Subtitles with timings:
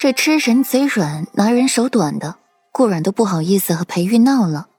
[0.00, 2.36] 这吃人嘴软、拿人手短的
[2.72, 4.70] 顾软都不好意思和裴玉闹了。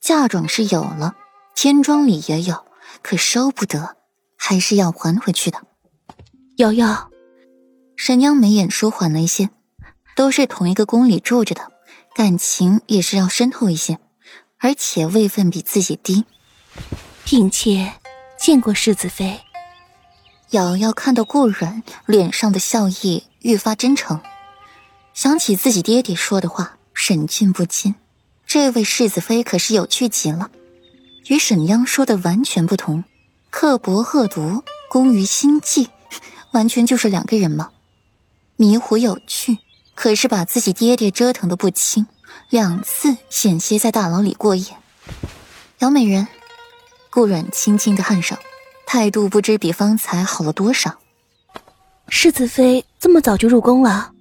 [0.00, 1.14] 嫁妆是有了，
[1.54, 2.64] 天庄里也有，
[3.02, 3.98] 可收不得，
[4.38, 5.62] 还是要还回去的。
[6.56, 7.10] 瑶瑶，
[7.96, 9.50] 沈央眉眼舒缓了一些，
[10.16, 11.70] 都是同一个宫里住着的，
[12.14, 13.98] 感情也是要深厚一些，
[14.58, 16.24] 而且位分比自己低。
[17.26, 17.92] 嫔妾
[18.38, 19.38] 见过世子妃。
[20.52, 24.18] 瑶瑶看到顾软脸上的笑意愈发真诚，
[25.16, 27.94] 想起自己爹爹说的话，沈俊不禁。
[28.46, 30.50] 这位世子妃可是有趣极了，
[31.28, 33.02] 与沈央说的完全不同，
[33.48, 35.88] 刻薄恶毒，工于心计，
[36.50, 37.70] 完全就是两个人嘛。
[38.56, 39.56] 迷糊有趣，
[39.94, 42.06] 可是把自己爹爹折腾的不轻，
[42.50, 44.66] 两次险些在大牢里过夜。
[45.78, 46.28] 姚美人，
[47.08, 48.36] 顾软轻轻的颔首，
[48.86, 50.98] 态度不知比方才好了多少。
[52.10, 54.12] 世子妃这么早就入宫了？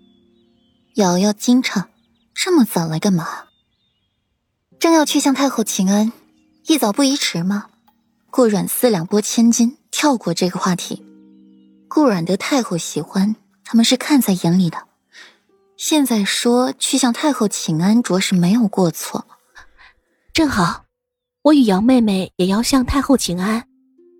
[0.96, 1.88] 瑶瑶惊诧，
[2.34, 3.28] 这么早来干嘛？
[4.80, 6.14] 正要去向太后请安，
[6.68, 7.68] 一早不宜迟吗？
[8.32, 11.06] 顾阮思两拨千金，跳过这个话题。
[11.90, 14.88] 顾阮得太后喜欢，他们是看在眼里的。
[15.76, 19.28] 现在说去向太后请安，着实没有过错。
[20.32, 20.86] 正好，
[21.42, 23.68] 我与姚妹妹也要向太后请安，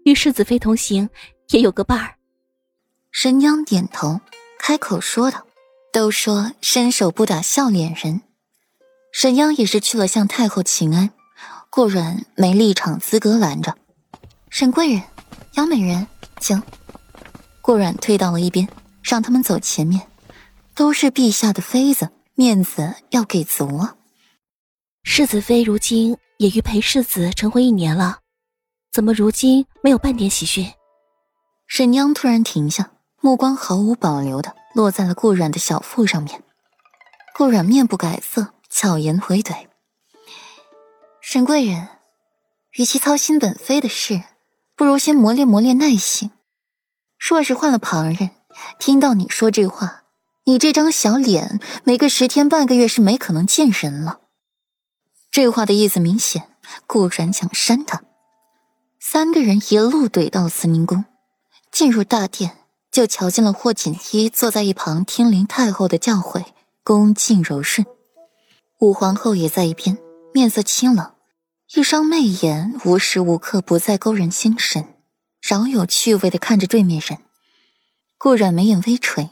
[0.04, 1.10] 与世子妃同行，
[1.52, 2.16] 也有个伴儿。
[3.12, 4.20] 神央点头，
[4.60, 5.48] 开口说道
[5.96, 8.22] ：“都说伸手不打笑脸人。”
[9.14, 11.12] 沈央也是去了向太后请安，
[11.70, 13.78] 顾阮没立场资格拦着。
[14.50, 15.02] 沈贵人、
[15.54, 16.06] 杨美人，
[16.42, 16.62] 请。
[17.62, 18.68] 顾阮退到了一边，
[19.02, 20.06] 让他们走前面。
[20.74, 23.96] 都是陛下的妃子，面子要给足啊。
[25.02, 28.18] 世子妃如今也与裴世子成婚一年了，
[28.92, 30.70] 怎么如今没有半点喜讯？
[31.68, 36.44] 沈央突然停下，目光毫无保留的落在了顾阮的小腹上面。
[37.36, 38.52] 顾阮面不改色。
[38.78, 39.68] 巧言回怼，
[41.22, 41.88] 沈贵人，
[42.74, 44.22] 与其操心本妃的事，
[44.76, 46.32] 不如先磨练磨练耐性。
[47.18, 48.32] 若是换了旁人，
[48.78, 50.04] 听到你说这话，
[50.44, 54.20] 你这张小脸，没个十天半个月是没可能见人了。
[55.32, 56.50] 这话的意思明显，
[56.86, 58.04] 顾然想扇他。
[59.00, 61.06] 三个人一路怼到慈宁宫，
[61.72, 62.58] 进入大殿，
[62.96, 66.46] 就瞧见了霍锦衣坐在一旁听临太后的教诲，
[66.82, 67.86] 恭敬柔顺。
[68.80, 69.98] 武皇后也在一边，
[70.34, 71.12] 面色清冷，
[71.74, 74.88] 一双媚眼无时无刻不在勾人心神，
[75.42, 77.20] 饶有趣味的看着对面人。
[78.18, 79.30] 顾染眉眼微垂，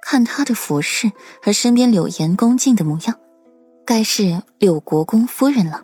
[0.00, 1.10] 看他的服饰
[1.42, 3.18] 和身边柳岩恭敬的模样，
[3.84, 5.82] 该是柳国公夫人了。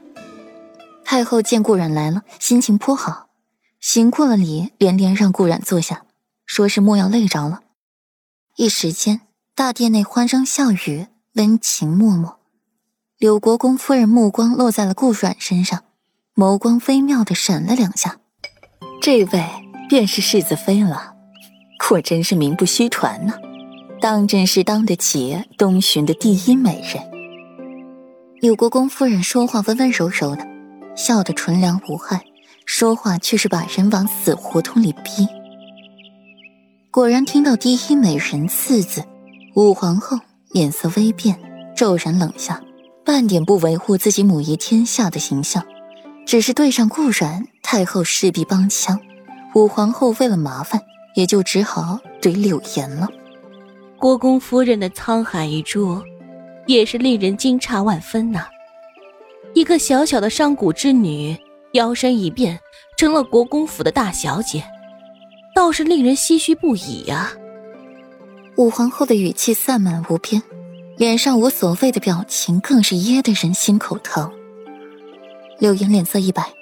[1.05, 3.31] 太后见顾染来了，心情颇好，
[3.81, 6.05] 行过了礼，连连让顾染坐下，
[6.55, 7.63] 说是莫要累着了。
[8.55, 9.23] 一时间，
[9.57, 12.29] 大殿内欢声笑语，温情脉脉。
[13.19, 15.83] 柳国公夫人目光落在了顾阮身上，
[16.37, 18.21] 眸光微妙的闪了两下。
[19.03, 19.45] 这位
[19.89, 21.17] 便是世子妃了，
[21.89, 23.35] 果真是名不虚传呢，
[24.01, 27.03] 当真是当得起东巡的第一美人。
[28.41, 30.47] 柳国公夫人说话温温柔柔的，
[30.95, 32.25] 笑得纯良无害，
[32.65, 35.27] 说话却是把人往死胡同里逼。
[36.95, 39.03] 果然听到“第一美人”四字，
[39.57, 40.17] 武皇后
[40.53, 41.37] 脸色微变，
[41.75, 42.57] 骤然冷笑。
[43.05, 45.67] 半点不维护自己母仪天下的形象，
[46.25, 49.01] 只是对上顾然，太后势必帮腔。
[49.57, 50.81] 武皇后为了麻烦，
[51.17, 53.09] 也就只好怼柳岩了。
[53.99, 56.01] 国公夫人的沧海一珠，
[56.69, 58.47] 也是令人惊诧万分呐。
[59.53, 61.37] 一个小小的商贾之女，
[61.73, 62.61] 摇身一变
[62.97, 64.63] 成了国公府的大小姐，
[65.55, 67.33] 倒是令人唏嘘不已呀。
[68.57, 70.43] 武皇后的语气散漫无边。
[70.97, 74.31] 脸上无所谓的表情，更是噎得人心口疼。
[75.59, 76.53] 柳岩脸色一白，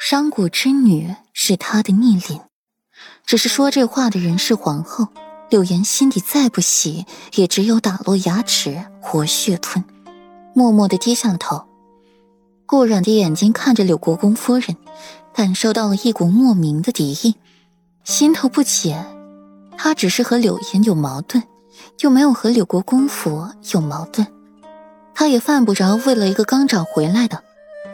[0.00, 2.40] 商贾之女是她的逆鳞，
[3.24, 5.06] 只是说这话的人是皇后。
[5.48, 7.06] 柳岩心底再不喜，
[7.36, 9.84] 也只有打落牙齿活血吞，
[10.54, 11.64] 默默的低下了头。
[12.66, 14.76] 顾阮的眼睛看着柳国公夫人，
[15.32, 17.36] 感受到了一股莫名的敌意，
[18.08, 19.04] 心头不解。
[19.76, 21.42] 他只是和柳岩有矛盾。
[22.00, 24.26] 又没有和柳国公府有矛盾，
[25.14, 27.44] 他也犯不着为了一个刚找回来的、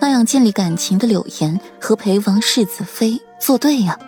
[0.00, 3.98] 那样建立感情的柳岩和裴王世子妃作对呀。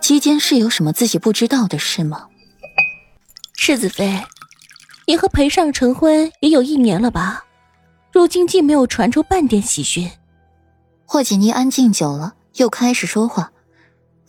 [0.00, 2.26] 期间是有什么自己不知道的事吗？
[3.54, 4.22] 世子妃，
[5.06, 7.44] 你和裴尚成婚也有一年了吧？
[8.12, 10.10] 如今既没有传出半点喜讯。
[11.06, 13.52] 霍锦妮安静久了，又开始说话。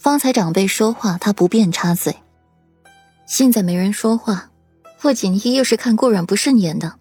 [0.01, 2.15] 方才长辈说话，他不便插嘴。
[3.27, 4.50] 现在没人说话。
[4.98, 6.95] 傅锦衣又是看顾阮不顺眼的，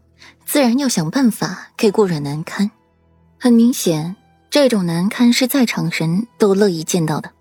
[0.45, 2.71] 自然要想办法给顾阮难堪。
[3.39, 4.17] 很明显，
[4.51, 7.33] 这种难堪是在场人都乐意见到的。